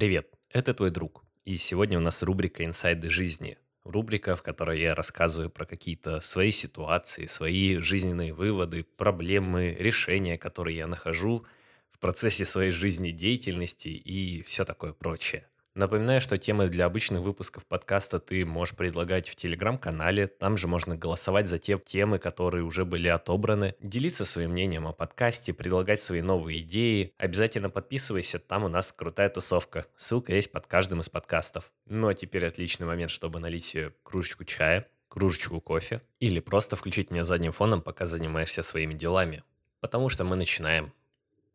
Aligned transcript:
Привет, 0.00 0.32
это 0.48 0.72
твой 0.72 0.90
друг. 0.90 1.26
И 1.44 1.58
сегодня 1.58 1.98
у 1.98 2.00
нас 2.00 2.22
рубрика 2.22 2.64
«Инсайды 2.64 3.10
жизни». 3.10 3.58
Рубрика, 3.84 4.34
в 4.34 4.42
которой 4.42 4.80
я 4.80 4.94
рассказываю 4.94 5.50
про 5.50 5.66
какие-то 5.66 6.22
свои 6.22 6.52
ситуации, 6.52 7.26
свои 7.26 7.76
жизненные 7.76 8.32
выводы, 8.32 8.82
проблемы, 8.82 9.76
решения, 9.78 10.38
которые 10.38 10.78
я 10.78 10.86
нахожу 10.86 11.44
в 11.90 11.98
процессе 11.98 12.46
своей 12.46 12.70
жизнедеятельности 12.70 13.88
и 13.88 14.40
все 14.40 14.64
такое 14.64 14.94
прочее. 14.94 15.46
Напоминаю, 15.74 16.20
что 16.20 16.36
темы 16.36 16.68
для 16.68 16.86
обычных 16.86 17.22
выпусков 17.22 17.64
подкаста 17.64 18.18
ты 18.18 18.44
можешь 18.44 18.74
предлагать 18.74 19.28
в 19.28 19.36
телеграм-канале. 19.36 20.26
Там 20.26 20.56
же 20.56 20.66
можно 20.66 20.96
голосовать 20.96 21.48
за 21.48 21.60
те 21.60 21.78
темы, 21.78 22.18
которые 22.18 22.64
уже 22.64 22.84
были 22.84 23.06
отобраны, 23.06 23.76
делиться 23.80 24.24
своим 24.24 24.50
мнением 24.50 24.88
о 24.88 24.92
подкасте, 24.92 25.52
предлагать 25.52 26.00
свои 26.00 26.22
новые 26.22 26.62
идеи. 26.62 27.12
Обязательно 27.18 27.70
подписывайся, 27.70 28.40
там 28.40 28.64
у 28.64 28.68
нас 28.68 28.90
крутая 28.90 29.28
тусовка. 29.28 29.86
Ссылка 29.96 30.34
есть 30.34 30.50
под 30.50 30.66
каждым 30.66 31.02
из 31.02 31.08
подкастов. 31.08 31.72
Ну 31.86 32.08
а 32.08 32.14
теперь 32.14 32.46
отличный 32.46 32.88
момент, 32.88 33.12
чтобы 33.12 33.38
налить 33.38 33.64
себе 33.64 33.92
кружечку 34.02 34.44
чая, 34.44 34.88
кружечку 35.06 35.60
кофе 35.60 36.02
или 36.18 36.40
просто 36.40 36.74
включить 36.74 37.12
меня 37.12 37.22
задним 37.22 37.52
фоном, 37.52 37.80
пока 37.80 38.06
занимаешься 38.06 38.64
своими 38.64 38.94
делами. 38.94 39.44
Потому 39.78 40.08
что 40.08 40.24
мы 40.24 40.34
начинаем. 40.34 40.92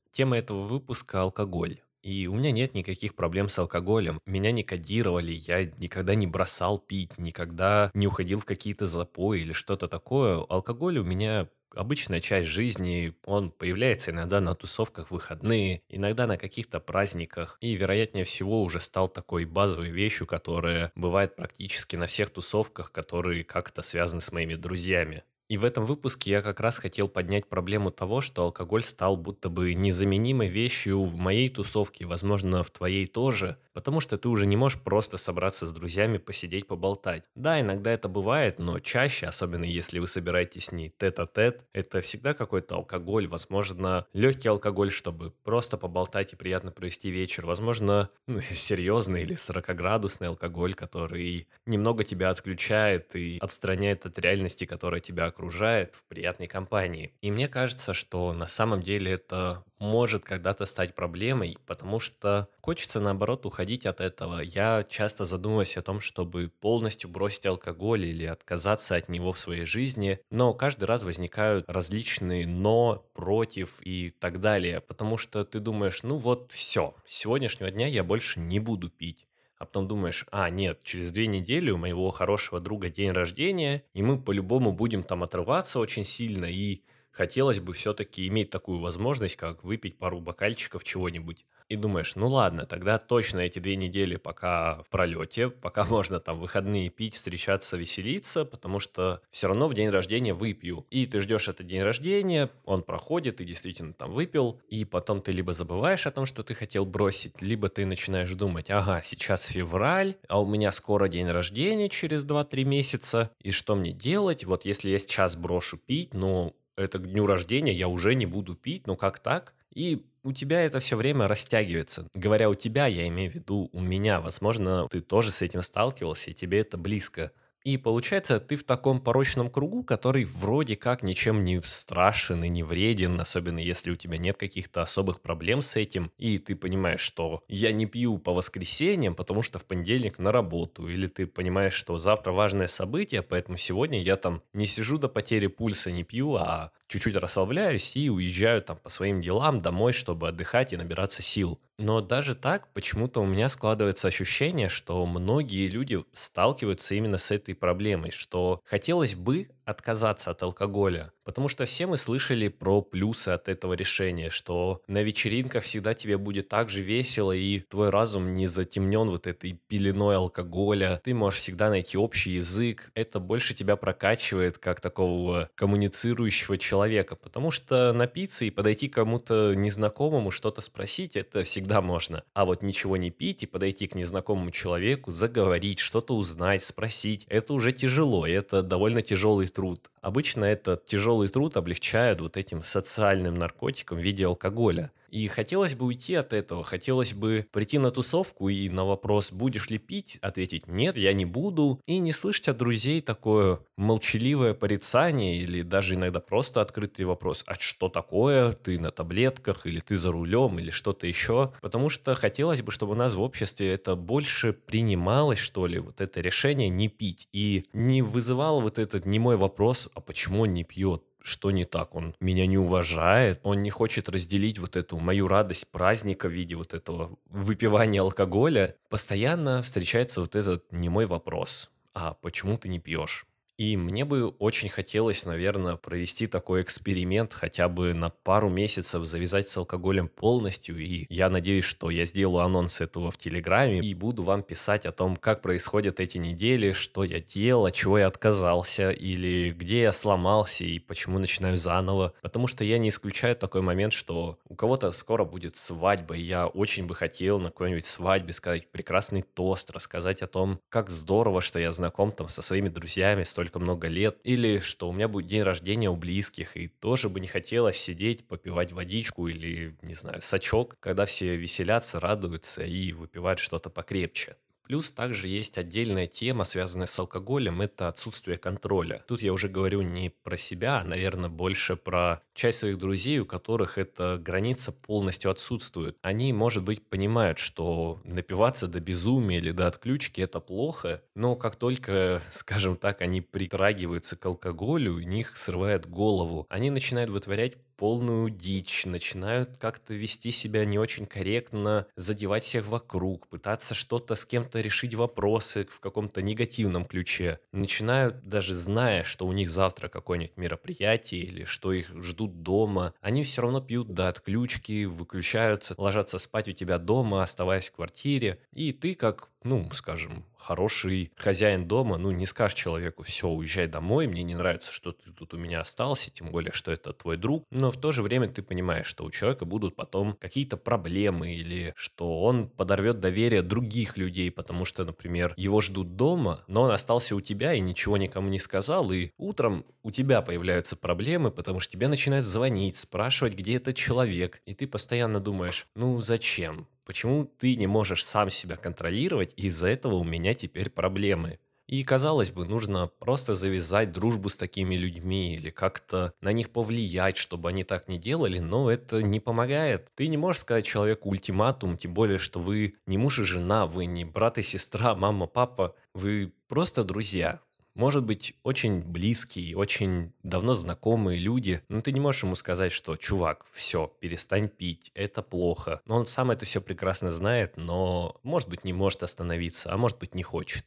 Тема 0.09 0.37
этого 0.37 0.61
выпуска– 0.61 1.19
алкоголь. 1.21 1.81
И 2.05 2.27
у 2.27 2.35
меня 2.35 2.51
нет 2.51 2.75
никаких 2.75 3.15
проблем 3.15 3.49
с 3.49 3.57
алкоголем. 3.57 4.19
Меня 4.27 4.51
не 4.51 4.61
кодировали, 4.61 5.31
я 5.31 5.65
никогда 5.65 6.13
не 6.13 6.27
бросал 6.27 6.77
пить, 6.77 7.17
никогда 7.17 7.89
не 7.95 8.05
уходил 8.05 8.39
в 8.39 8.45
какие-то 8.45 8.85
запои 8.85 9.39
или 9.39 9.53
что-то 9.53 9.87
такое. 9.87 10.37
Алкоголь 10.47 10.99
у 10.99 11.03
меня 11.03 11.49
обычная 11.73 12.21
часть 12.21 12.47
жизни, 12.47 13.15
он 13.25 13.49
появляется 13.49 14.11
иногда 14.11 14.39
на 14.39 14.53
тусовках 14.53 15.09
выходные, 15.09 15.81
иногда 15.89 16.27
на 16.27 16.37
каких-то 16.37 16.79
праздниках, 16.79 17.57
и, 17.59 17.73
вероятнее 17.73 18.23
всего, 18.23 18.61
уже 18.61 18.79
стал 18.79 19.09
такой 19.09 19.45
базовой 19.45 19.89
вещью, 19.89 20.27
которая 20.27 20.91
бывает 20.95 21.35
практически 21.35 21.95
на 21.95 22.05
всех 22.05 22.29
тусовках, 22.29 22.91
которые 22.91 23.43
как-то 23.43 23.81
связаны 23.81 24.21
с 24.21 24.31
моими 24.31 24.53
друзьями. 24.53 25.23
И 25.47 25.57
в 25.57 25.65
этом 25.65 25.85
выпуске 25.85 26.31
я 26.31 26.41
как 26.41 26.59
раз 26.59 26.79
хотел 26.79 27.07
поднять 27.07 27.47
проблему 27.47 27.91
того, 27.91 28.19
что 28.21 28.43
алкоголь 28.43 28.81
стал 28.81 29.15
будто 29.15 29.49
бы 29.49 29.73
незаменимой 29.75 30.47
вещью 30.47 31.03
в 31.03 31.15
моей 31.15 31.49
тусовке, 31.49 32.05
возможно, 32.05 32.63
в 32.63 32.71
твоей 32.71 33.05
тоже, 33.05 33.57
потому 33.75 33.99
что 33.99 34.17
ты 34.17 34.29
уже 34.29 34.45
не 34.45 34.55
можешь 34.55 34.79
просто 34.79 35.17
собраться 35.17 35.67
с 35.67 35.73
друзьями, 35.73 36.17
посидеть, 36.17 36.65
поболтать. 36.65 37.25
Да, 37.35 37.59
иногда 37.59 37.91
это 37.91 38.07
бывает, 38.07 38.57
но 38.57 38.79
чаще, 38.79 39.27
особенно 39.27 39.65
если 39.65 39.99
вы 39.99 40.07
собираетесь 40.07 40.71
не 40.71 40.89
тет-а-тет, 40.97 41.65
это 41.73 41.99
всегда 41.99 42.33
какой-то 42.33 42.75
алкоголь, 42.75 43.27
возможно, 43.27 44.07
легкий 44.13 44.47
алкоголь, 44.47 44.91
чтобы 44.91 45.31
просто 45.43 45.75
поболтать 45.77 46.31
и 46.31 46.37
приятно 46.37 46.71
провести 46.71 47.11
вечер, 47.11 47.45
возможно, 47.45 48.09
ну, 48.27 48.39
серьезный 48.51 49.23
или 49.23 49.35
40-градусный 49.35 50.27
алкоголь, 50.27 50.73
который 50.73 51.47
немного 51.65 52.05
тебя 52.05 52.29
отключает 52.29 53.13
и 53.17 53.37
отстраняет 53.41 54.05
от 54.05 54.17
реальности, 54.19 54.65
которая 54.65 55.01
тебя 55.01 55.25
окружает 55.25 55.95
в 55.95 56.05
приятной 56.05 56.47
компании. 56.47 57.13
И 57.21 57.29
мне 57.29 57.49
кажется, 57.49 57.93
что 57.93 58.31
на 58.31 58.47
самом 58.47 58.81
деле 58.81 59.11
это 59.11 59.65
может 59.79 60.23
когда-то 60.23 60.65
стать 60.65 60.95
проблемой, 60.95 61.57
потому 61.65 61.99
что 61.99 62.47
хочется, 62.61 62.99
наоборот, 62.99 63.45
уходить 63.45 63.64
от 63.85 64.01
этого. 64.01 64.39
Я 64.39 64.85
часто 64.87 65.25
задумываюсь 65.25 65.77
о 65.77 65.81
том, 65.81 65.99
чтобы 65.99 66.51
полностью 66.59 67.09
бросить 67.09 67.45
алкоголь 67.45 68.05
или 68.05 68.25
отказаться 68.25 68.95
от 68.95 69.09
него 69.09 69.33
в 69.33 69.39
своей 69.39 69.65
жизни, 69.65 70.19
но 70.29 70.53
каждый 70.53 70.85
раз 70.85 71.03
возникают 71.03 71.65
различные 71.67 72.45
«но», 72.45 73.05
«против» 73.13 73.81
и 73.81 74.11
так 74.11 74.39
далее, 74.39 74.81
потому 74.81 75.17
что 75.17 75.43
ты 75.43 75.59
думаешь, 75.59 76.03
ну 76.03 76.17
вот 76.17 76.51
все, 76.51 76.93
с 77.07 77.15
сегодняшнего 77.15 77.71
дня 77.71 77.87
я 77.87 78.03
больше 78.03 78.39
не 78.39 78.59
буду 78.59 78.89
пить 78.89 79.25
а 79.57 79.65
потом 79.65 79.87
думаешь, 79.87 80.25
а, 80.31 80.49
нет, 80.49 80.81
через 80.83 81.11
две 81.11 81.27
недели 81.27 81.71
у 81.71 81.77
моего 81.77 82.11
хорошего 82.11 82.59
друга 82.59 82.89
день 82.89 83.11
рождения, 83.11 83.83
и 83.93 84.03
мы 84.03 84.21
по-любому 84.21 84.73
будем 84.73 85.01
там 85.01 85.23
отрываться 85.23 85.79
очень 85.79 86.03
сильно, 86.03 86.45
и 86.45 86.81
хотелось 87.15 87.59
бы 87.59 87.73
все-таки 87.73 88.27
иметь 88.27 88.49
такую 88.49 88.79
возможность, 88.79 89.37
как 89.37 89.63
выпить 89.63 89.97
пару 89.97 90.19
бокальчиков 90.19 90.83
чего-нибудь. 90.83 91.45
И 91.67 91.75
думаешь, 91.75 92.15
ну 92.15 92.27
ладно, 92.27 92.65
тогда 92.67 92.99
точно 92.99 93.39
эти 93.39 93.57
две 93.57 93.75
недели 93.75 94.17
пока 94.17 94.83
в 94.83 94.89
пролете, 94.89 95.49
пока 95.49 95.85
можно 95.89 96.19
там 96.19 96.39
выходные 96.39 96.89
пить, 96.89 97.15
встречаться, 97.15 97.77
веселиться, 97.77 98.45
потому 98.45 98.79
что 98.79 99.21
все 99.31 99.47
равно 99.47 99.67
в 99.67 99.73
день 99.73 99.89
рождения 99.89 100.33
выпью. 100.33 100.85
И 100.91 101.05
ты 101.05 101.19
ждешь 101.19 101.47
этот 101.47 101.65
день 101.65 101.81
рождения, 101.81 102.49
он 102.65 102.83
проходит, 102.83 103.37
ты 103.37 103.45
действительно 103.45 103.93
там 103.93 104.11
выпил, 104.11 104.61
и 104.67 104.85
потом 104.85 105.21
ты 105.21 105.31
либо 105.31 105.53
забываешь 105.53 106.05
о 106.05 106.11
том, 106.11 106.25
что 106.25 106.43
ты 106.43 106.53
хотел 106.53 106.85
бросить, 106.85 107.41
либо 107.41 107.69
ты 107.69 107.85
начинаешь 107.85 108.33
думать, 108.33 108.69
ага, 108.69 109.01
сейчас 109.03 109.45
февраль, 109.45 110.15
а 110.27 110.41
у 110.41 110.45
меня 110.45 110.71
скоро 110.71 111.07
день 111.07 111.27
рождения 111.27 111.89
через 111.89 112.25
2-3 112.25 112.63
месяца, 112.63 113.31
и 113.41 113.51
что 113.51 113.75
мне 113.75 113.91
делать? 113.91 114.43
Вот 114.43 114.65
если 114.65 114.89
я 114.89 114.99
сейчас 114.99 115.35
брошу 115.35 115.77
пить, 115.77 116.13
ну, 116.13 116.55
это 116.75 116.99
к 116.99 117.07
дню 117.07 117.25
рождения 117.25 117.73
я 117.73 117.87
уже 117.87 118.15
не 118.15 118.25
буду 118.25 118.55
пить, 118.55 118.87
ну 118.87 118.95
как 118.95 119.19
так? 119.19 119.53
И 119.73 120.05
у 120.23 120.31
тебя 120.31 120.61
это 120.61 120.79
все 120.79 120.95
время 120.95 121.27
растягивается. 121.27 122.07
Говоря 122.13 122.49
у 122.49 122.55
тебя, 122.55 122.87
я 122.87 123.07
имею 123.07 123.31
в 123.31 123.35
виду 123.35 123.69
у 123.73 123.79
меня. 123.79 124.21
Возможно, 124.21 124.87
ты 124.89 125.01
тоже 125.01 125.31
с 125.31 125.41
этим 125.41 125.61
сталкивался, 125.61 126.31
и 126.31 126.33
тебе 126.33 126.61
это 126.61 126.77
близко. 126.77 127.31
И 127.65 127.77
получается, 127.77 128.39
ты 128.39 128.57
в 128.57 128.63
таком 128.63 129.01
порочном 129.01 129.49
кругу, 129.49 129.83
который 129.83 130.23
вроде 130.23 130.75
как 130.75 131.01
ничем 131.01 131.43
не 131.43 131.59
страшен 131.63 132.43
и 132.43 132.47
не 132.47 132.61
вреден, 132.61 133.19
особенно 133.19 133.57
если 133.57 133.89
у 133.89 133.95
тебя 133.95 134.19
нет 134.19 134.37
каких-то 134.37 134.83
особых 134.83 135.19
проблем 135.19 135.63
с 135.63 135.75
этим, 135.75 136.11
и 136.19 136.37
ты 136.37 136.55
понимаешь, 136.55 137.01
что 137.01 137.43
я 137.47 137.71
не 137.71 137.87
пью 137.87 138.19
по 138.19 138.35
воскресеньям, 138.35 139.15
потому 139.15 139.41
что 139.41 139.57
в 139.57 139.65
понедельник 139.65 140.19
на 140.19 140.31
работу, 140.31 140.87
или 140.87 141.07
ты 141.07 141.25
понимаешь, 141.25 141.73
что 141.73 141.97
завтра 141.97 142.33
важное 142.33 142.67
событие, 142.67 143.23
поэтому 143.23 143.57
сегодня 143.57 143.99
я 143.99 144.15
там 144.15 144.43
не 144.53 144.67
сижу 144.67 144.99
до 144.99 145.09
потери 145.09 145.47
пульса, 145.47 145.89
не 145.89 146.03
пью, 146.03 146.35
а 146.35 146.71
чуть-чуть 146.87 147.15
расслабляюсь 147.15 147.95
и 147.95 148.11
уезжаю 148.11 148.61
там 148.61 148.77
по 148.77 148.89
своим 148.89 149.19
делам 149.19 149.57
домой, 149.59 149.91
чтобы 149.91 150.27
отдыхать 150.27 150.71
и 150.73 150.77
набираться 150.77 151.23
сил. 151.23 151.59
Но 151.77 151.99
даже 151.99 152.35
так, 152.35 152.71
почему-то 152.73 153.21
у 153.21 153.25
меня 153.25 153.49
складывается 153.49 154.07
ощущение, 154.07 154.69
что 154.69 155.05
многие 155.05 155.67
люди 155.67 156.03
сталкиваются 156.13 156.95
именно 156.95 157.17
с 157.17 157.31
этой 157.31 157.53
проблемой, 157.53 158.11
что 158.11 158.61
хотелось 158.63 159.15
бы 159.15 159.49
отказаться 159.65 160.31
от 160.31 160.43
алкоголя. 160.43 161.11
Потому 161.25 161.47
что 161.47 161.65
все 161.65 161.87
мы 161.87 161.97
слышали 161.97 162.47
про 162.49 162.81
плюсы 162.81 163.29
от 163.29 163.49
этого 163.49 163.73
решения, 163.73 164.29
что 164.29 164.81
на 164.87 165.01
вечеринках 165.01 165.63
всегда 165.63 165.95
тебе 165.95 166.17
будет 166.17 166.49
так 166.49 166.69
же 166.69 166.81
весело, 166.81 167.31
и 167.31 167.61
твой 167.61 167.89
разум 167.89 168.35
не 168.35 168.45
затемнен 168.45 169.09
вот 169.09 169.25
этой 169.25 169.59
пеленой 169.67 170.17
алкоголя. 170.17 171.01
Ты 171.03 171.15
можешь 171.15 171.39
всегда 171.39 171.69
найти 171.69 171.97
общий 171.97 172.31
язык. 172.31 172.91
Это 172.93 173.19
больше 173.19 173.55
тебя 173.55 173.75
прокачивает 173.75 174.59
как 174.59 174.81
такого 174.81 175.49
коммуницирующего 175.55 176.59
человека. 176.59 177.15
Потому 177.15 177.49
что 177.49 177.91
напиться 177.91 178.45
и 178.45 178.51
подойти 178.51 178.87
к 178.87 178.93
кому-то 178.93 179.53
незнакомому, 179.55 180.29
что-то 180.29 180.61
спросить, 180.61 181.15
это 181.15 181.43
всегда 181.43 181.81
можно. 181.81 182.23
А 182.33 182.45
вот 182.45 182.61
ничего 182.61 182.97
не 182.97 183.09
пить 183.09 183.41
и 183.41 183.47
подойти 183.47 183.87
к 183.87 183.95
незнакомому 183.95 184.51
человеку, 184.51 185.11
заговорить, 185.11 185.79
что-то 185.79 186.15
узнать, 186.15 186.63
спросить, 186.63 187.25
это 187.29 187.53
уже 187.53 187.71
тяжело. 187.71 188.27
Это 188.27 188.61
довольно 188.61 189.01
тяжелый 189.01 189.47
труд. 189.55 189.89
Обычно 190.01 190.45
этот 190.45 190.85
тяжелый 190.85 191.29
труд 191.29 191.57
облегчают 191.57 192.21
вот 192.21 192.37
этим 192.37 192.61
социальным 192.61 193.33
наркотиком 193.33 193.97
в 193.97 194.01
виде 194.01 194.25
алкоголя. 194.25 194.91
И 195.15 195.29
хотелось 195.29 195.75
бы 195.75 195.85
уйти 195.85 196.13
от 196.15 196.33
этого, 196.33 196.65
хотелось 196.65 197.13
бы 197.13 197.47
прийти 197.53 197.77
на 197.77 197.89
тусовку 197.89 198.49
и 198.49 198.67
на 198.67 198.83
вопрос 198.83 199.31
«будешь 199.31 199.69
ли 199.69 199.77
пить?» 199.77 200.17
ответить 200.21 200.67
«нет, 200.67 200.97
я 200.97 201.13
не 201.13 201.23
буду» 201.23 201.79
и 201.85 201.99
не 201.99 202.11
слышать 202.11 202.49
от 202.49 202.57
друзей 202.57 202.99
такое 202.99 203.59
молчаливое 203.77 204.53
порицание 204.53 205.37
или 205.37 205.61
даже 205.61 205.95
иногда 205.95 206.19
просто 206.19 206.59
открытый 206.59 207.05
вопрос 207.05 207.45
«а 207.47 207.53
что 207.57 207.87
такое? 207.87 208.51
Ты 208.51 208.77
на 208.77 208.91
таблетках 208.91 209.65
или 209.65 209.79
ты 209.79 209.95
за 209.95 210.11
рулем 210.11 210.59
или 210.59 210.69
что-то 210.69 211.07
еще?» 211.07 211.53
Потому 211.61 211.87
что 211.87 212.13
хотелось 212.13 212.61
бы, 212.61 212.73
чтобы 212.73 212.91
у 212.91 212.95
нас 212.95 213.13
в 213.13 213.21
обществе 213.21 213.71
это 213.71 213.95
больше 213.95 214.51
принималось, 214.51 215.39
что 215.39 215.65
ли, 215.65 215.79
вот 215.79 216.01
это 216.01 216.19
решение 216.19 216.67
не 216.67 216.89
пить 216.89 217.29
и 217.31 217.63
не 217.71 218.01
вызывало 218.01 218.59
вот 218.59 218.79
этот 218.79 219.05
немой 219.05 219.37
вопрос 219.37 219.87
«а 219.93 220.01
почему 220.01 220.41
он 220.41 220.53
не 220.53 220.65
пьет?» 220.65 221.03
Что 221.25 221.49
не 221.49 221.65
так? 221.65 221.95
Он 221.95 222.15
меня 222.19 222.45
не 222.45 222.57
уважает, 222.57 223.39
он 223.43 223.63
не 223.63 223.71
хочет 223.71 224.09
разделить 224.09 224.59
вот 224.59 224.75
эту 224.75 224.97
мою 224.99 225.27
радость 225.27 225.67
праздника 225.71 226.27
в 226.29 226.31
виде 226.31 226.55
вот 226.55 226.73
этого 226.73 227.17
выпивания 227.25 228.01
алкоголя. 228.01 228.75
Постоянно 228.89 229.63
встречается 229.63 230.21
вот 230.21 230.35
этот 230.35 230.71
немой 230.71 231.07
вопрос. 231.07 231.71
А 231.95 232.13
почему 232.13 232.57
ты 232.57 232.69
не 232.69 232.79
пьешь? 232.79 233.25
И 233.57 233.77
мне 233.77 234.03
бы 234.03 234.27
очень 234.27 234.67
хотелось, 234.67 235.25
наверное, 235.25 235.77
провести 235.77 236.27
такой 236.27 236.61
эксперимент, 236.61 237.33
хотя 237.33 237.69
бы 237.69 237.93
на 237.93 238.09
пару 238.09 238.49
месяцев 238.49 239.05
завязать 239.05 239.47
с 239.47 239.55
алкоголем 239.55 240.09
полностью. 240.09 240.77
И 240.77 241.05
я 241.09 241.29
надеюсь, 241.29 241.63
что 241.63 241.89
я 241.89 242.05
сделаю 242.05 242.43
анонс 242.43 242.81
этого 242.81 243.11
в 243.11 243.17
Телеграме 243.17 243.79
и 243.79 243.93
буду 243.93 244.23
вам 244.23 244.43
писать 244.43 244.85
о 244.85 244.91
том, 244.91 245.15
как 245.15 245.41
происходят 245.41 246.01
эти 246.01 246.17
недели, 246.17 246.73
что 246.73 247.05
я 247.05 247.21
делал, 247.21 247.67
от 247.67 247.75
чего 247.75 247.97
я 247.97 248.07
отказался, 248.07 248.91
или 248.91 249.51
где 249.51 249.83
я 249.83 249.93
сломался 249.93 250.65
и 250.65 250.79
почему 250.79 251.19
начинаю 251.19 251.55
заново. 251.55 252.13
Потому 252.21 252.47
что 252.47 252.65
я 252.65 252.77
не 252.77 252.89
исключаю 252.89 253.37
такой 253.37 253.61
момент, 253.61 253.93
что 253.93 254.37
у 254.49 254.55
кого-то 254.55 254.91
скоро 254.91 255.23
будет 255.23 255.55
свадьба, 255.55 256.17
и 256.17 256.21
я 256.21 256.47
очень 256.47 256.87
бы 256.87 256.93
хотел 256.93 257.39
на 257.39 257.49
какой-нибудь 257.49 257.85
свадьбе 257.85 258.33
сказать 258.33 258.69
прекрасный 258.69 259.21
тост, 259.21 259.71
рассказать 259.71 260.21
о 260.21 260.27
том, 260.27 260.59
как 260.67 260.89
здорово, 260.89 261.39
что 261.39 261.57
я 261.57 261.71
знаком 261.71 262.11
там 262.11 262.27
со 262.27 262.41
своими 262.41 262.67
друзьями, 262.67 263.23
столь 263.23 263.44
столько 263.45 263.59
много 263.59 263.87
лет, 263.87 264.17
или 264.23 264.59
что 264.59 264.89
у 264.89 264.93
меня 264.93 265.07
будет 265.07 265.27
день 265.27 265.43
рождения 265.43 265.89
у 265.89 265.95
близких, 265.95 266.57
и 266.57 266.67
тоже 266.67 267.09
бы 267.09 267.19
не 267.19 267.27
хотелось 267.27 267.77
сидеть, 267.77 268.27
попивать 268.27 268.71
водичку 268.71 269.27
или, 269.27 269.77
не 269.83 269.93
знаю, 269.93 270.21
сачок, 270.21 270.75
когда 270.79 271.05
все 271.05 271.35
веселятся, 271.35 271.99
радуются 271.99 272.63
и 272.63 272.91
выпивают 272.91 273.39
что-то 273.39 273.69
покрепче. 273.69 274.35
Плюс 274.65 274.91
также 274.91 275.27
есть 275.27 275.57
отдельная 275.59 276.07
тема, 276.07 276.43
связанная 276.43 276.87
с 276.87 276.97
алкоголем, 276.97 277.61
это 277.61 277.87
отсутствие 277.87 278.37
контроля. 278.37 279.03
Тут 279.07 279.21
я 279.21 279.31
уже 279.31 279.47
говорю 279.47 279.83
не 279.83 280.09
про 280.23 280.37
себя, 280.37 280.79
а, 280.79 280.83
наверное, 280.83 281.29
больше 281.29 281.75
про 281.75 282.21
часть 282.33 282.59
своих 282.59 282.79
друзей, 282.79 283.19
у 283.19 283.25
которых 283.25 283.77
эта 283.77 284.17
граница 284.17 284.71
полностью 284.71 285.29
отсутствует. 285.29 285.97
Они, 286.01 286.33
может 286.33 286.63
быть, 286.63 286.83
понимают, 286.87 287.37
что 287.37 288.01
напиваться 288.05 288.67
до 288.67 288.79
безумия 288.79 289.37
или 289.37 289.51
до 289.51 289.67
отключки– 289.67 290.21
это 290.21 290.39
плохо, 290.39 291.03
но 291.13 291.35
как 291.35 291.57
только, 291.57 292.23
скажем 292.31 292.75
так, 292.75 293.01
они 293.01 293.21
притрагиваются 293.21 294.15
к 294.15 294.25
алкоголю, 294.25 294.95
у 294.95 294.99
них 294.99 295.37
срывает 295.37 295.87
голову. 295.87 296.47
Они 296.49 296.71
начинают 296.71 297.11
вытворять 297.11 297.53
полную 297.77 298.29
дичь, 298.29 298.85
начинают 298.85 299.57
как-то 299.57 299.93
вести 299.93 300.31
себя 300.31 300.65
не 300.65 300.79
очень 300.79 301.05
корректно, 301.05 301.87
задевать 301.95 302.43
всех 302.43 302.67
вокруг, 302.67 303.27
пытаться 303.27 303.73
что-то 303.73 304.15
с 304.15 304.25
кем-то 304.25 304.61
решить 304.61 304.95
вопросы 304.95 305.65
в 305.69 305.79
каком-то 305.79 306.21
негативном 306.21 306.85
ключе. 306.85 307.39
Начинают, 307.51 308.27
даже 308.27 308.55
зная, 308.55 309.03
что 309.03 309.27
у 309.27 309.31
них 309.31 309.49
завтра 309.51 309.87
какое-нибудь 309.87 310.37
мероприятие 310.37 311.21
или 311.21 311.45
что 311.45 311.73
их 311.73 311.91
ждут 312.03 312.41
дома, 312.41 312.93
они 313.01 313.23
все 313.23 313.41
равно 313.41 313.61
пьют 313.61 313.89
до 313.89 314.09
отключки, 314.09 314.85
выключаются, 314.85 315.75
ложатся 315.77 316.17
спать 316.17 316.47
у 316.49 316.51
тебя 316.51 316.77
дома, 316.77 317.23
оставаясь 317.23 317.69
в 317.69 317.73
квартире. 317.73 318.39
И 318.53 318.73
ты, 318.73 318.95
как 318.95 319.29
ну, 319.45 319.69
скажем, 319.71 320.25
хороший 320.35 321.11
хозяин 321.15 321.67
дома, 321.67 321.97
ну, 321.97 322.11
не 322.11 322.25
скажешь 322.25 322.57
человеку, 322.57 323.03
все, 323.03 323.29
уезжай 323.29 323.67
домой, 323.67 324.07
мне 324.07 324.23
не 324.23 324.35
нравится, 324.35 324.71
что 324.73 324.91
ты 324.91 325.11
тут 325.11 325.33
у 325.33 325.37
меня 325.37 325.61
остался, 325.61 326.11
тем 326.11 326.31
более, 326.31 326.51
что 326.51 326.71
это 326.71 326.93
твой 326.93 327.17
друг, 327.17 327.45
но 327.51 327.71
в 327.71 327.77
то 327.77 327.91
же 327.91 328.01
время 328.01 328.27
ты 328.27 328.41
понимаешь, 328.41 328.87
что 328.87 329.05
у 329.05 329.11
человека 329.11 329.45
будут 329.45 329.75
потом 329.75 330.17
какие-то 330.19 330.57
проблемы 330.57 331.35
или 331.35 331.73
что 331.75 332.21
он 332.21 332.49
подорвет 332.49 332.99
доверие 332.99 333.43
других 333.43 333.97
людей, 333.97 334.31
потому 334.31 334.65
что, 334.65 334.83
например, 334.83 335.33
его 335.37 335.61
ждут 335.61 335.95
дома, 335.95 336.41
но 336.47 336.63
он 336.63 336.71
остался 336.71 337.15
у 337.15 337.21
тебя 337.21 337.53
и 337.53 337.59
ничего 337.59 337.97
никому 337.97 338.29
не 338.29 338.39
сказал, 338.39 338.91
и 338.91 339.11
утром 339.17 339.65
у 339.83 339.91
тебя 339.91 340.21
появляются 340.21 340.75
проблемы, 340.75 341.29
потому 341.31 341.59
что 341.59 341.73
тебе 341.73 341.87
начинают 341.87 342.25
звонить, 342.25 342.77
спрашивать, 342.77 343.35
где 343.35 343.57
этот 343.57 343.75
человек, 343.75 344.41
и 344.45 344.55
ты 344.55 344.67
постоянно 344.67 345.19
думаешь, 345.19 345.67
ну, 345.75 346.01
зачем? 346.01 346.67
Почему 346.85 347.25
ты 347.25 347.55
не 347.55 347.67
можешь 347.67 348.05
сам 348.05 348.29
себя 348.29 348.57
контролировать, 348.57 349.33
и 349.35 349.47
из-за 349.47 349.67
этого 349.67 349.95
у 349.95 350.03
меня 350.03 350.33
теперь 350.33 350.69
проблемы? 350.69 351.39
И, 351.67 351.83
казалось 351.83 352.29
бы, 352.29 352.45
нужно 352.45 352.91
просто 352.99 353.33
завязать 353.33 353.91
дружбу 353.91 354.29
с 354.29 354.37
такими 354.37 354.75
людьми 354.75 355.33
или 355.33 355.49
как-то 355.49 356.13
на 356.21 356.31
них 356.31 356.51
повлиять, 356.51 357.17
чтобы 357.17 357.49
они 357.49 357.63
так 357.63 357.87
не 357.87 357.97
делали, 357.97 358.37
но 358.37 358.69
это 358.69 359.01
не 359.01 359.19
помогает. 359.19 359.91
Ты 359.95 360.07
не 360.07 360.17
можешь 360.17 360.41
сказать 360.41 360.65
человеку 360.65 361.09
ультиматум, 361.09 361.75
тем 361.75 361.95
более, 361.95 362.19
что 362.19 362.39
вы 362.39 362.75
не 362.85 362.99
муж 362.99 363.17
и 363.17 363.23
жена, 363.23 363.65
вы 363.65 363.85
не 363.85 364.05
брат 364.05 364.37
и 364.37 364.43
сестра, 364.43 364.93
мама, 364.93 365.25
папа, 365.25 365.73
вы 365.95 366.33
просто 366.47 366.83
друзья 366.83 367.41
может 367.75 368.05
быть, 368.05 368.35
очень 368.43 368.81
близкие, 368.81 369.55
очень 369.55 370.13
давно 370.23 370.55
знакомые 370.55 371.19
люди, 371.19 371.61
но 371.69 371.81
ты 371.81 371.91
не 371.91 371.99
можешь 371.99 372.23
ему 372.23 372.35
сказать, 372.35 372.71
что 372.71 372.95
«чувак, 372.95 373.45
все, 373.51 373.93
перестань 373.99 374.49
пить, 374.49 374.91
это 374.95 375.21
плохо». 375.21 375.81
Но 375.85 375.97
он 375.97 376.05
сам 376.05 376.31
это 376.31 376.45
все 376.45 376.61
прекрасно 376.61 377.11
знает, 377.11 377.57
но, 377.57 378.15
может 378.23 378.49
быть, 378.49 378.63
не 378.63 378.73
может 378.73 379.03
остановиться, 379.03 379.71
а 379.71 379.77
может 379.77 379.99
быть, 379.99 380.15
не 380.15 380.23
хочет. 380.23 380.65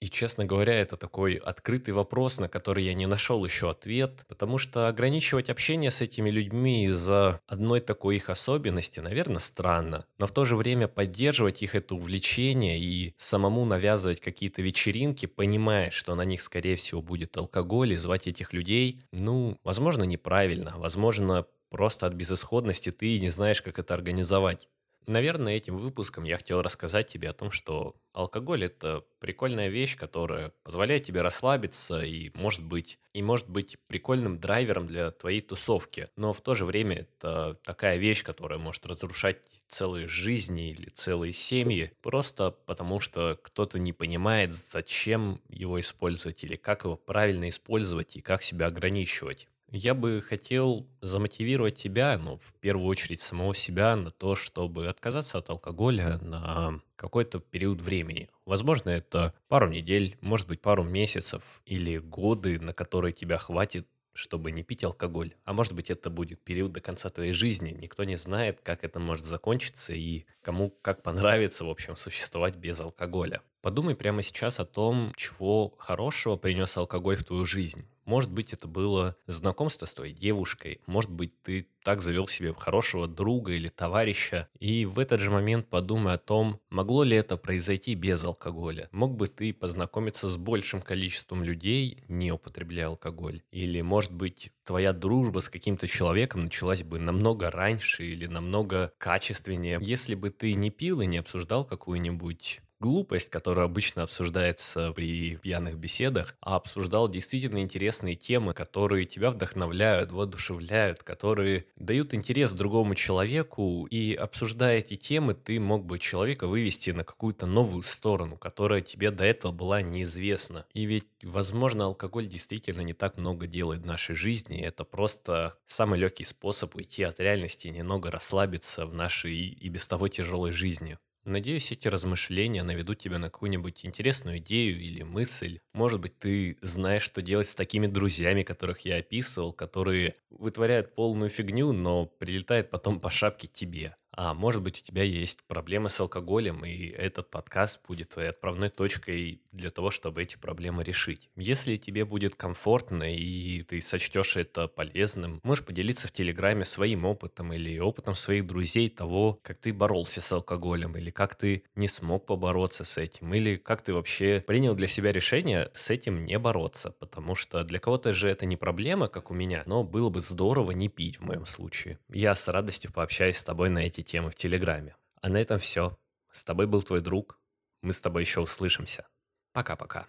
И, 0.00 0.08
честно 0.08 0.44
говоря, 0.44 0.74
это 0.74 0.96
такой 0.96 1.34
открытый 1.34 1.92
вопрос, 1.92 2.38
на 2.38 2.48
который 2.48 2.84
я 2.84 2.94
не 2.94 3.06
нашел 3.06 3.44
еще 3.44 3.70
ответ, 3.70 4.24
потому 4.28 4.56
что 4.56 4.86
ограничивать 4.86 5.50
общение 5.50 5.90
с 5.90 6.00
этими 6.00 6.30
людьми 6.30 6.86
из-за 6.86 7.40
одной 7.48 7.80
такой 7.80 8.16
их 8.16 8.30
особенности, 8.30 9.00
наверное, 9.00 9.40
странно. 9.40 10.06
Но 10.18 10.28
в 10.28 10.32
то 10.32 10.44
же 10.44 10.54
время 10.54 10.86
поддерживать 10.86 11.62
их 11.62 11.74
это 11.74 11.96
увлечение 11.96 12.78
и 12.78 13.12
самому 13.16 13.64
навязывать 13.64 14.20
какие-то 14.20 14.62
вечеринки, 14.62 15.26
понимая, 15.26 15.90
что 15.90 16.14
на 16.14 16.22
них, 16.22 16.42
скорее 16.42 16.76
всего, 16.76 17.02
будет 17.02 17.36
алкоголь, 17.36 17.92
и 17.92 17.96
звать 17.96 18.28
этих 18.28 18.52
людей, 18.52 19.00
ну, 19.10 19.58
возможно, 19.64 20.04
неправильно, 20.04 20.74
возможно, 20.76 21.44
просто 21.70 22.06
от 22.06 22.14
безысходности 22.14 22.90
ты 22.90 23.18
не 23.18 23.28
знаешь, 23.28 23.62
как 23.62 23.78
это 23.78 23.94
организовать. 23.94 24.68
Наверное, 25.08 25.56
этим 25.56 25.78
выпуском 25.78 26.24
я 26.24 26.36
хотел 26.36 26.60
рассказать 26.60 27.08
тебе 27.08 27.30
о 27.30 27.32
том, 27.32 27.50
что 27.50 27.96
алкоголь 28.12 28.64
это 28.64 29.06
прикольная 29.20 29.68
вещь, 29.68 29.96
которая 29.96 30.52
позволяет 30.64 31.04
тебе 31.04 31.22
расслабиться 31.22 32.02
и 32.02 32.30
может 32.34 32.62
быть 32.62 32.98
и 33.14 33.22
может 33.22 33.48
быть 33.48 33.78
прикольным 33.86 34.38
драйвером 34.38 34.86
для 34.86 35.10
твоей 35.10 35.40
тусовки. 35.40 36.10
Но 36.16 36.34
в 36.34 36.42
то 36.42 36.54
же 36.54 36.66
время 36.66 37.08
это 37.16 37.58
такая 37.64 37.96
вещь, 37.96 38.22
которая 38.22 38.58
может 38.58 38.84
разрушать 38.84 39.38
целые 39.66 40.06
жизни 40.08 40.72
или 40.72 40.90
целые 40.90 41.32
семьи, 41.32 41.90
просто 42.02 42.50
потому 42.66 43.00
что 43.00 43.38
кто-то 43.42 43.78
не 43.78 43.94
понимает, 43.94 44.52
зачем 44.52 45.40
его 45.48 45.80
использовать 45.80 46.44
или 46.44 46.56
как 46.56 46.84
его 46.84 46.96
правильно 46.96 47.48
использовать 47.48 48.16
и 48.16 48.20
как 48.20 48.42
себя 48.42 48.66
ограничивать. 48.66 49.48
Я 49.70 49.92
бы 49.92 50.22
хотел 50.26 50.86
замотивировать 51.02 51.76
тебя, 51.76 52.16
ну, 52.16 52.38
в 52.38 52.54
первую 52.54 52.86
очередь 52.86 53.20
самого 53.20 53.54
себя, 53.54 53.96
на 53.96 54.10
то, 54.10 54.34
чтобы 54.34 54.88
отказаться 54.88 55.38
от 55.38 55.50
алкоголя 55.50 56.18
на 56.22 56.80
какой-то 56.96 57.38
период 57.38 57.82
времени. 57.82 58.30
Возможно, 58.46 58.88
это 58.88 59.34
пару 59.46 59.68
недель, 59.68 60.16
может 60.22 60.48
быть, 60.48 60.62
пару 60.62 60.84
месяцев 60.84 61.60
или 61.66 61.98
годы, 61.98 62.58
на 62.58 62.72
которые 62.72 63.12
тебя 63.12 63.36
хватит 63.36 63.86
чтобы 64.18 64.50
не 64.50 64.64
пить 64.64 64.82
алкоголь. 64.82 65.36
А 65.44 65.52
может 65.52 65.74
быть, 65.74 65.90
это 65.90 66.10
будет 66.10 66.42
период 66.42 66.72
до 66.72 66.80
конца 66.80 67.08
твоей 67.08 67.32
жизни. 67.32 67.70
Никто 67.70 68.02
не 68.02 68.16
знает, 68.16 68.58
как 68.64 68.82
это 68.82 68.98
может 68.98 69.24
закончиться 69.24 69.92
и 69.92 70.24
кому 70.42 70.70
как 70.82 71.04
понравится, 71.04 71.64
в 71.64 71.70
общем, 71.70 71.94
существовать 71.94 72.56
без 72.56 72.80
алкоголя. 72.80 73.42
Подумай 73.62 73.94
прямо 73.94 74.22
сейчас 74.22 74.58
о 74.58 74.64
том, 74.64 75.12
чего 75.16 75.72
хорошего 75.78 76.36
принес 76.36 76.76
алкоголь 76.76 77.14
в 77.14 77.24
твою 77.24 77.44
жизнь. 77.44 77.86
Может 78.08 78.32
быть, 78.32 78.54
это 78.54 78.66
было 78.66 79.16
знакомство 79.26 79.84
с 79.84 79.92
твоей 79.92 80.14
девушкой, 80.14 80.80
может 80.86 81.10
быть, 81.10 81.42
ты 81.42 81.66
так 81.82 82.00
завел 82.00 82.26
себе 82.26 82.54
хорошего 82.54 83.06
друга 83.06 83.52
или 83.52 83.68
товарища, 83.68 84.48
и 84.58 84.86
в 84.86 84.98
этот 84.98 85.20
же 85.20 85.30
момент 85.30 85.68
подумай 85.68 86.14
о 86.14 86.18
том, 86.18 86.58
могло 86.70 87.02
ли 87.02 87.14
это 87.14 87.36
произойти 87.36 87.94
без 87.94 88.24
алкоголя. 88.24 88.88
Мог 88.92 89.14
бы 89.14 89.26
ты 89.26 89.52
познакомиться 89.52 90.26
с 90.26 90.38
большим 90.38 90.80
количеством 90.80 91.44
людей, 91.44 92.02
не 92.08 92.32
употребляя 92.32 92.86
алкоголь, 92.86 93.42
или, 93.50 93.82
может 93.82 94.14
быть, 94.14 94.52
твоя 94.64 94.94
дружба 94.94 95.40
с 95.40 95.50
каким-то 95.50 95.86
человеком 95.86 96.44
началась 96.44 96.82
бы 96.82 96.98
намного 96.98 97.50
раньше 97.50 98.06
или 98.06 98.24
намного 98.24 98.90
качественнее, 98.96 99.78
если 99.82 100.14
бы 100.14 100.30
ты 100.30 100.54
не 100.54 100.70
пил 100.70 101.02
и 101.02 101.06
не 101.06 101.18
обсуждал 101.18 101.66
какую-нибудь 101.66 102.62
глупость, 102.80 103.30
которая 103.30 103.66
обычно 103.66 104.02
обсуждается 104.02 104.92
при 104.92 105.36
пьяных 105.36 105.76
беседах, 105.78 106.36
а 106.40 106.56
обсуждал 106.56 107.08
действительно 107.08 107.58
интересные 107.58 108.14
темы, 108.14 108.54
которые 108.54 109.06
тебя 109.06 109.30
вдохновляют, 109.30 110.12
воодушевляют, 110.12 111.02
которые 111.02 111.66
дают 111.76 112.14
интерес 112.14 112.52
другому 112.52 112.94
человеку, 112.94 113.86
и 113.90 114.14
обсуждая 114.14 114.78
эти 114.78 114.96
темы, 114.96 115.34
ты 115.34 115.58
мог 115.58 115.84
бы 115.84 115.98
человека 115.98 116.46
вывести 116.46 116.90
на 116.90 117.04
какую-то 117.04 117.46
новую 117.46 117.82
сторону, 117.82 118.36
которая 118.36 118.80
тебе 118.80 119.10
до 119.10 119.24
этого 119.24 119.52
была 119.52 119.82
неизвестна. 119.82 120.66
И 120.72 120.84
ведь, 120.84 121.06
возможно, 121.22 121.86
алкоголь 121.86 122.26
действительно 122.26 122.82
не 122.82 122.92
так 122.92 123.18
много 123.18 123.46
делает 123.46 123.82
в 123.82 123.86
нашей 123.86 124.14
жизни, 124.14 124.60
это 124.60 124.84
просто 124.84 125.56
самый 125.66 125.98
легкий 125.98 126.24
способ 126.24 126.74
уйти 126.76 127.02
от 127.02 127.20
реальности, 127.20 127.68
немного 127.68 128.10
расслабиться 128.10 128.86
в 128.86 128.94
нашей 128.94 129.34
и 129.34 129.68
без 129.68 129.86
того 129.88 130.08
тяжелой 130.08 130.52
жизни. 130.52 130.98
Надеюсь, 131.28 131.72
эти 131.72 131.88
размышления 131.88 132.62
наведут 132.62 133.00
тебя 133.00 133.18
на 133.18 133.28
какую-нибудь 133.28 133.84
интересную 133.84 134.38
идею 134.38 134.80
или 134.80 135.02
мысль. 135.02 135.60
Может 135.74 136.00
быть, 136.00 136.18
ты 136.18 136.56
знаешь, 136.62 137.02
что 137.02 137.20
делать 137.20 137.46
с 137.46 137.54
такими 137.54 137.86
друзьями, 137.86 138.44
которых 138.44 138.80
я 138.86 138.96
описывал, 138.96 139.52
которые 139.52 140.14
вытворяют 140.30 140.94
полную 140.94 141.28
фигню, 141.28 141.72
но 141.72 142.06
прилетает 142.06 142.70
потом 142.70 142.98
по 142.98 143.10
шапке 143.10 143.46
тебе. 143.46 143.94
А 144.20 144.34
может 144.34 144.62
быть, 144.62 144.80
у 144.80 144.84
тебя 144.84 145.04
есть 145.04 145.44
проблемы 145.44 145.88
с 145.88 146.00
алкоголем, 146.00 146.64
и 146.64 146.88
этот 146.88 147.30
подкаст 147.30 147.86
будет 147.86 148.08
твоей 148.08 148.30
отправной 148.30 148.68
точкой 148.68 149.40
для 149.52 149.70
того, 149.70 149.92
чтобы 149.92 150.24
эти 150.24 150.36
проблемы 150.36 150.82
решить. 150.82 151.30
Если 151.36 151.76
тебе 151.76 152.04
будет 152.04 152.34
комфортно 152.34 153.14
и 153.14 153.62
ты 153.62 153.80
сочтешь 153.80 154.36
это 154.36 154.66
полезным, 154.66 155.38
можешь 155.44 155.64
поделиться 155.64 156.08
в 156.08 156.10
Телеграме 156.10 156.64
своим 156.64 157.04
опытом 157.04 157.52
или 157.52 157.78
опытом 157.78 158.16
своих 158.16 158.44
друзей 158.44 158.90
того, 158.90 159.38
как 159.40 159.58
ты 159.58 159.72
боролся 159.72 160.20
с 160.20 160.32
алкоголем, 160.32 160.96
или 160.96 161.10
как 161.10 161.36
ты 161.36 161.62
не 161.76 161.86
смог 161.86 162.26
побороться 162.26 162.82
с 162.82 162.98
этим, 162.98 163.32
или 163.32 163.54
как 163.54 163.82
ты 163.82 163.94
вообще 163.94 164.42
принял 164.44 164.74
для 164.74 164.88
себя 164.88 165.12
решение 165.12 165.70
с 165.74 165.90
этим 165.90 166.24
не 166.24 166.40
бороться, 166.40 166.90
потому 166.90 167.36
что 167.36 167.62
для 167.62 167.78
кого-то 167.78 168.12
же 168.12 168.28
это 168.28 168.46
не 168.46 168.56
проблема, 168.56 169.06
как 169.06 169.30
у 169.30 169.34
меня, 169.34 169.62
но 169.66 169.84
было 169.84 170.10
бы 170.10 170.18
здорово 170.18 170.72
не 170.72 170.88
пить 170.88 171.20
в 171.20 171.24
моем 171.24 171.46
случае. 171.46 172.00
Я 172.12 172.34
с 172.34 172.48
радостью 172.48 172.92
пообщаюсь 172.92 173.36
с 173.36 173.44
тобой 173.44 173.70
на 173.70 173.78
эти 173.78 174.07
темы 174.08 174.30
в 174.30 174.34
Телеграме. 174.34 174.96
А 175.20 175.28
на 175.28 175.36
этом 175.36 175.58
все. 175.58 175.96
С 176.30 176.42
тобой 176.42 176.66
был 176.66 176.82
твой 176.82 177.00
друг. 177.00 177.38
Мы 177.82 177.92
с 177.92 178.00
тобой 178.00 178.22
еще 178.22 178.40
услышимся. 178.40 179.06
Пока-пока. 179.52 180.06